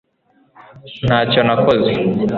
ntacyo 1.05 1.39
nakoze 1.47 1.91